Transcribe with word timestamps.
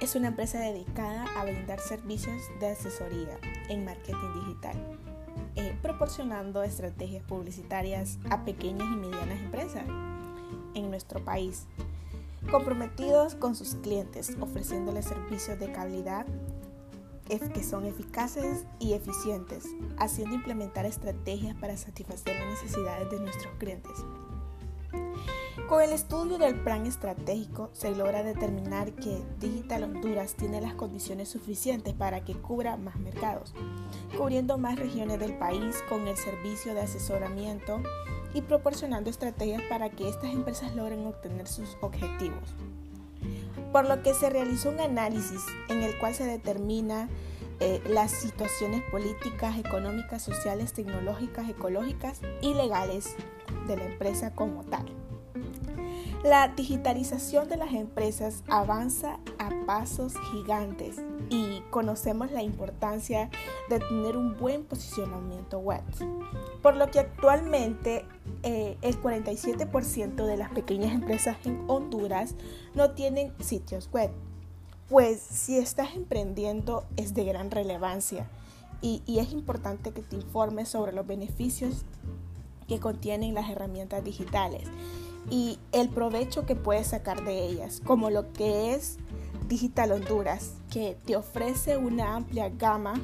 es 0.00 0.16
una 0.16 0.28
empresa 0.28 0.58
dedicada 0.58 1.24
a 1.38 1.44
brindar 1.44 1.78
servicios 1.78 2.42
de 2.58 2.70
asesoría 2.70 3.38
en 3.68 3.84
marketing 3.84 4.16
digital, 4.44 4.76
eh, 5.54 5.78
proporcionando 5.80 6.64
estrategias 6.64 7.22
publicitarias 7.22 8.18
a 8.30 8.44
pequeñas 8.44 8.88
y 8.92 8.96
medianas 8.96 9.38
empresas 9.38 9.84
en 10.74 10.90
nuestro 10.90 11.24
país, 11.24 11.66
comprometidos 12.50 13.36
con 13.36 13.54
sus 13.54 13.76
clientes, 13.76 14.36
ofreciéndoles 14.40 15.04
servicios 15.04 15.60
de 15.60 15.70
calidad 15.70 16.26
que 17.54 17.62
son 17.62 17.86
eficaces 17.86 18.64
y 18.80 18.94
eficientes, 18.94 19.64
haciendo 19.98 20.34
implementar 20.34 20.84
estrategias 20.84 21.54
para 21.54 21.76
satisfacer 21.76 22.34
las 22.40 22.60
necesidades 22.60 23.08
de 23.08 23.20
nuestros 23.20 23.54
clientes. 23.54 23.92
Con 25.70 25.82
el 25.82 25.92
estudio 25.92 26.36
del 26.36 26.56
plan 26.56 26.84
estratégico 26.84 27.70
se 27.74 27.94
logra 27.94 28.24
determinar 28.24 28.90
que 28.90 29.22
Digital 29.38 29.84
Honduras 29.84 30.34
tiene 30.34 30.60
las 30.60 30.74
condiciones 30.74 31.28
suficientes 31.28 31.94
para 31.94 32.24
que 32.24 32.34
cubra 32.34 32.76
más 32.76 32.96
mercados, 32.96 33.54
cubriendo 34.18 34.58
más 34.58 34.80
regiones 34.80 35.20
del 35.20 35.38
país 35.38 35.76
con 35.88 36.08
el 36.08 36.16
servicio 36.16 36.74
de 36.74 36.80
asesoramiento 36.80 37.80
y 38.34 38.40
proporcionando 38.40 39.10
estrategias 39.10 39.62
para 39.70 39.90
que 39.90 40.08
estas 40.08 40.32
empresas 40.32 40.74
logren 40.74 41.06
obtener 41.06 41.46
sus 41.46 41.76
objetivos. 41.82 42.56
Por 43.70 43.88
lo 43.88 44.02
que 44.02 44.12
se 44.12 44.28
realizó 44.28 44.70
un 44.70 44.80
análisis 44.80 45.40
en 45.68 45.84
el 45.84 45.96
cual 46.00 46.16
se 46.16 46.24
determina 46.24 47.08
eh, 47.60 47.80
las 47.88 48.10
situaciones 48.10 48.82
políticas, 48.90 49.56
económicas, 49.56 50.20
sociales, 50.20 50.72
tecnológicas, 50.72 51.48
ecológicas 51.48 52.22
y 52.42 52.54
legales 52.54 53.14
de 53.68 53.76
la 53.76 53.84
empresa 53.84 54.34
como 54.34 54.64
tal. 54.64 55.09
La 56.22 56.48
digitalización 56.48 57.48
de 57.48 57.56
las 57.56 57.72
empresas 57.72 58.44
avanza 58.46 59.18
a 59.38 59.48
pasos 59.64 60.12
gigantes 60.30 60.96
y 61.30 61.62
conocemos 61.70 62.30
la 62.30 62.42
importancia 62.42 63.30
de 63.70 63.78
tener 63.78 64.18
un 64.18 64.36
buen 64.36 64.64
posicionamiento 64.64 65.60
web, 65.60 65.80
por 66.60 66.76
lo 66.76 66.90
que 66.90 66.98
actualmente 66.98 68.04
eh, 68.42 68.76
el 68.82 69.00
47% 69.00 70.26
de 70.26 70.36
las 70.36 70.50
pequeñas 70.50 70.92
empresas 70.92 71.38
en 71.46 71.64
Honduras 71.68 72.34
no 72.74 72.90
tienen 72.90 73.32
sitios 73.40 73.88
web. 73.90 74.10
Pues 74.90 75.20
si 75.22 75.56
estás 75.56 75.94
emprendiendo 75.96 76.84
es 76.98 77.14
de 77.14 77.24
gran 77.24 77.50
relevancia 77.50 78.28
y, 78.82 79.02
y 79.06 79.20
es 79.20 79.32
importante 79.32 79.92
que 79.92 80.02
te 80.02 80.16
informes 80.16 80.68
sobre 80.68 80.92
los 80.92 81.06
beneficios 81.06 81.86
que 82.68 82.78
contienen 82.78 83.32
las 83.32 83.48
herramientas 83.48 84.04
digitales 84.04 84.68
y 85.28 85.58
el 85.72 85.88
provecho 85.88 86.46
que 86.46 86.56
puedes 86.56 86.88
sacar 86.88 87.24
de 87.24 87.44
ellas, 87.46 87.82
como 87.84 88.10
lo 88.10 88.32
que 88.32 88.74
es 88.74 88.98
Digital 89.48 89.92
Honduras, 89.92 90.54
que 90.70 90.96
te 91.04 91.16
ofrece 91.16 91.76
una 91.76 92.14
amplia 92.14 92.48
gama 92.48 92.94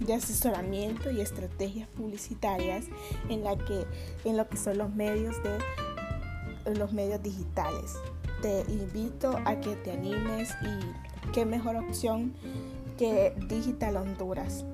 de 0.00 0.14
asesoramiento 0.14 1.10
y 1.10 1.20
estrategias 1.20 1.88
publicitarias 1.88 2.86
en 3.28 3.44
la 3.44 3.56
que 3.56 3.86
en 4.24 4.36
lo 4.36 4.48
que 4.48 4.56
son 4.56 4.78
los 4.78 4.92
medios 4.94 5.36
de 5.42 6.74
los 6.74 6.92
medios 6.92 7.22
digitales. 7.22 7.94
Te 8.40 8.64
invito 8.68 9.38
a 9.44 9.60
que 9.60 9.76
te 9.76 9.92
animes 9.92 10.50
y 10.62 11.30
qué 11.32 11.44
mejor 11.44 11.76
opción 11.76 12.34
que 12.98 13.34
Digital 13.48 13.96
Honduras. 13.96 14.64